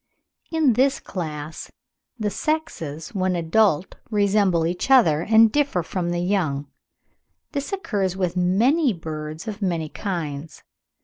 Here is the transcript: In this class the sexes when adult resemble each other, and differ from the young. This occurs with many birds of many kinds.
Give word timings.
In 0.51 0.73
this 0.73 0.99
class 0.99 1.71
the 2.17 2.31
sexes 2.31 3.13
when 3.13 3.35
adult 3.35 3.97
resemble 4.09 4.65
each 4.65 4.89
other, 4.89 5.21
and 5.21 5.51
differ 5.51 5.83
from 5.83 6.09
the 6.09 6.21
young. 6.21 6.65
This 7.51 7.71
occurs 7.71 8.17
with 8.17 8.35
many 8.35 8.93
birds 8.93 9.47
of 9.47 9.61
many 9.61 9.89
kinds. 9.89 10.63